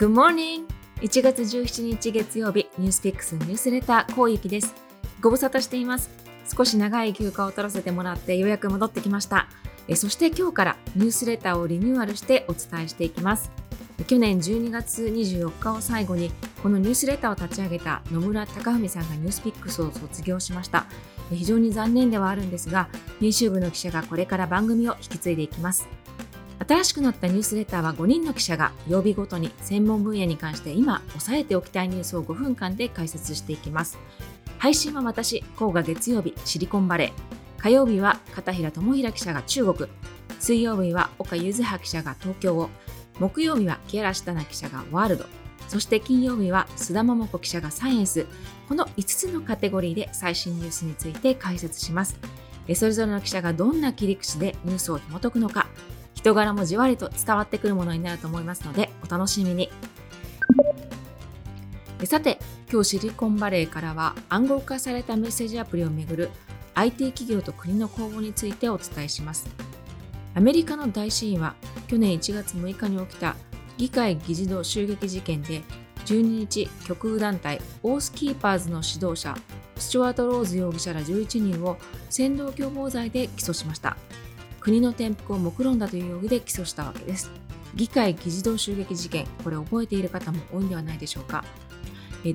[0.00, 0.64] Good morning!
[1.02, 4.74] 1月17日月曜日、ニュースピックスニュースレター、こうゆきです。
[5.20, 6.08] ご無沙汰しています。
[6.56, 9.46] 少し長い休暇を取らせてもらってようやく戻ってきました。
[9.88, 13.50] えそして今日からニュースレターをリニューアルしてお伝えしていきます。
[14.06, 16.30] 去年12月24日を最後に
[16.62, 20.86] このニュースレターを立ち上げた野村隆文さんがニュースピックスを卒業しました
[21.30, 22.88] 非常に残念ではあるんですが
[23.20, 25.86] 編集部の記者がこれから番組を引き継いでいきます
[26.70, 33.98] 新しくなったニュースレターは5人の記者が曜日ごとに専門分野に関して今押さえておきたいニュースを5分間で解説していきます。
[34.56, 37.60] 配信は私、甲賀月曜日シリコンバレー。
[37.60, 39.90] 火曜日は片平智平記者が中国。
[40.38, 42.70] 水曜日は岡柚葉記者が東京を。
[43.18, 45.24] 木曜日は木原下奈記者がワールド。
[45.66, 48.26] そして金曜日は須田桃子記者がサイエンス。
[48.68, 52.16] この5つのカテゴリーで最新ニュースについて解説します。
[52.76, 55.66] それぞれの記者がどんな切り口でニュースを紐解くのか。
[56.20, 59.70] 人柄もじわりと伝わってくるものになると思いますのでお楽しみに。
[62.04, 62.38] さて
[62.70, 66.30] 今日シリコンバレーからは暗号化されたメッセージアプリをめぐる
[66.74, 69.48] IT 企業と国の公募についてお伝えします。
[70.34, 71.54] アメリカの大シーンは
[71.88, 73.34] 去年1月6日に起きた
[73.78, 75.62] 議会議事堂襲撃事件で
[76.04, 79.34] 12日極右団体オースキーパーズの指導者
[79.76, 81.78] スチュワート・ローズ容疑者ら11人を
[82.10, 83.96] 扇動共謀罪で起訴しました。
[84.60, 87.30] 国の転覆を目論んだという容疑で起訴したわけです。
[87.74, 91.44] 議会議事堂襲撃事件、これ覚えている方も多いんではないでしょうか。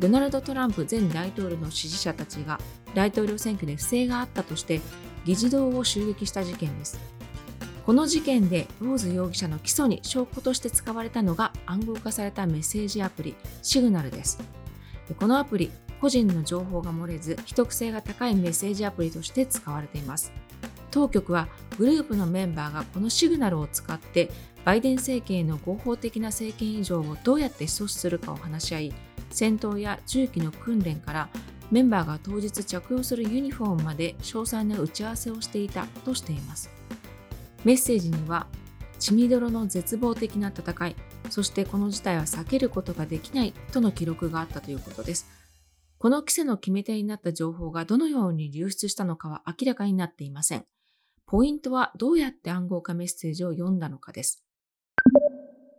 [0.00, 2.58] ドナルド・トランプ前大統領の支持者たちが
[2.94, 4.80] 大統領選挙で不正があったとして
[5.26, 6.98] 議事堂を襲撃した事件です。
[7.84, 14.38] この事件でローズ容疑者の起訴に証拠として使われたのが暗号化されたメッセージアプリシグナルです。
[15.18, 20.32] このアプリ、個人の情報が漏れず、秘匿性が高いメッセージアプリとして使われています。
[20.94, 24.30] 当局はグループのメンバーがこのシグナルを使って
[24.64, 28.94] バイデン政権への合法的な政権移譲をどうやって阻止するかを話し合い
[29.28, 31.28] 戦闘や銃器の訓練から
[31.72, 36.70] メンバーが当日着用するユニフォームまで詳細な打ち合わせをしていたとしています。
[37.64, 38.46] メッセージには
[39.00, 40.96] 血みどろの絶望的な戦い
[41.28, 45.26] そしてこの事態は避けることができないとの記録があったということです。
[45.98, 50.64] この規制の決め手になった情報がどのように流出したのかは明らかになっていません。
[51.26, 54.44] ポイントはどうやって暗号化メッセージを読んだのかです。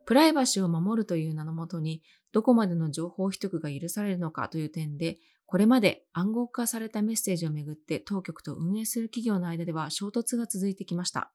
[0.05, 2.01] プライバシーを守るという名のもとに、
[2.31, 5.17] どこまでの情報秘匿が許されるのかという点で、
[5.47, 11.31] これまで暗号化されたメッセージをめぐって当局と運営する企業の間では衝突が続いてきました。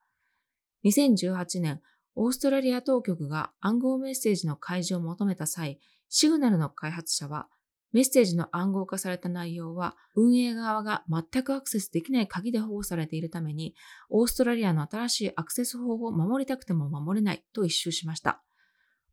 [0.84, 1.81] 2018年、
[2.16, 5.78] オーストラリア当局が暗号メッセージの開示を求めた際、
[6.09, 7.48] シグナルの開発者は
[7.93, 13.75] メッセージの暗号化された内容は運営側が全くアクセスできない鍵で保護されているために、
[14.09, 18.43] オーストラリアの新しいアクセス法を守りたくても守れないと一周しました。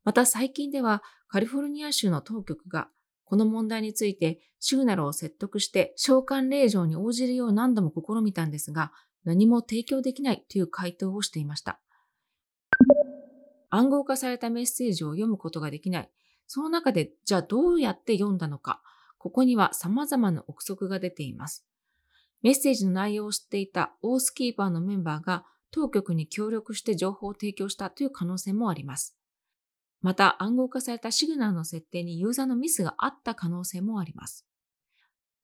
[0.04, 2.88] また最近ではカリフォルニア州の当局が
[3.26, 8.92] この問題についてシグナルを説得して召喚令状に応じるよう何度も試みたんですが、
[9.26, 11.82] 何も提供できないという回答をしていました。
[13.70, 16.10] 暗号化されたメッセージを読むことができない。
[16.48, 18.82] その中で、じゃあどうやって読んだのか、
[19.18, 21.66] ここには様々な憶測が出ています。
[22.42, 29.18] メッセージの内容を知っていたオースキーパーのメンバーが当局に協力して情報を提供したという可能性もあります。
[30.02, 34.46] また暗号化されたシグナルの設定にユーザーのミスがあった可能性もあります。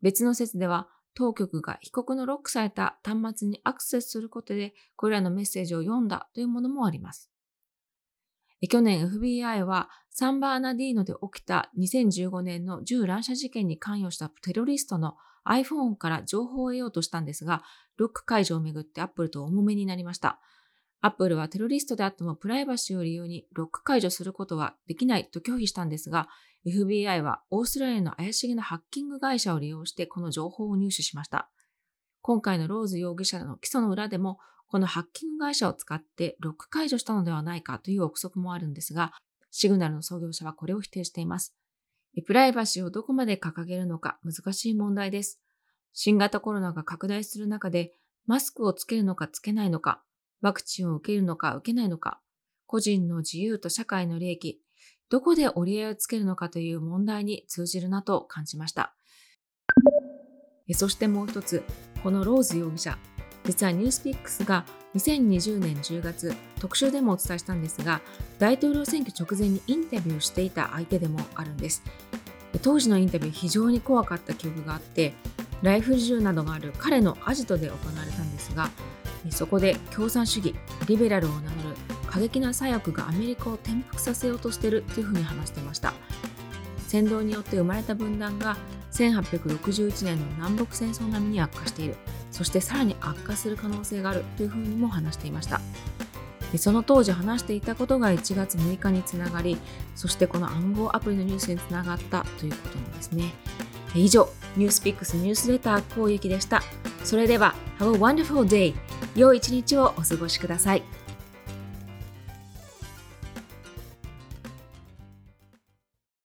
[0.01, 7.32] 別の説では当局が被告のロックされた端末にアクセスすることでこれらのメッセージを読んだというものもあります。
[8.67, 15.15] 去年 FBI はサンバーナディーノで起きた2015年の銃乱射事件に関与したテロリストの
[15.45, 17.63] iPhone から情報を得ようとしたんですが、
[17.97, 20.39] ロック解除をめぐってアップルと重めになりました。
[21.01, 26.29] アップルはテロリストであってもプライバシーを理由にロック解除することはできないと拒否したんですが、
[26.65, 31.49] FBI はオーストラリアの怪しげなハッキング会社を利用してこの情報を入手しました。
[32.23, 39.11] 今回のローズ容疑者の起訴の裏でもこのハッキング会社を使ってロック解除したのではないかという憶測もあるんですが、
[39.51, 41.53] シグナルの創業者はこれを否定しています。
[42.25, 45.41] プライバシーをどこまで掲げるのか難しい問題です。
[45.91, 47.91] 新型コロナが拡大する中で、
[48.25, 50.01] マスクをつけるのかつけないのか、
[50.41, 52.21] ワクチンを受けるのか受けないのか、
[52.65, 54.61] 個人の自由と社会の利益、
[55.09, 58.95] どこで折り合いをつけるのかという問題に通じるなと感じました。
[60.71, 61.63] そしてもう一つ、
[62.03, 62.97] このローズ容疑者、
[63.45, 64.65] 実はニュースピックスが
[64.95, 68.01] 2020年10月特集でもお伝えしたんですが
[68.39, 71.81] 大統領選挙直前にインタビューしていた相手でもあるんです。
[72.61, 75.13] 当時のインタビュー非常に怖かった記憶があって
[75.63, 78.69] ライフル銃などがある彼のアジトで行われたんですが
[79.31, 80.53] そこで共産主義
[80.87, 81.75] リベラルを名乗る
[82.05, 85.93] 過激な左翼がアメリカを転覆させようとしているというふうに話していました。
[86.93, 88.55] 扇動によって生まれた分断が
[88.93, 91.95] 1861年の南北戦争並みに悪化している。
[92.31, 95.61] そしてさらに悪化する可能性があるというふうにも話していました。
[96.57, 99.57] その当時話していたことが1月6日につながり
[99.95, 103.33] そしてこの暗号アプリのニュースにつながったということなんですね。
[103.95, 106.61] 以上ニュースピックスニュースレター攻撃でした。
[107.03, 108.75] それでは Have a wonderful day
[109.15, 110.83] 良い一日をお過ごしください。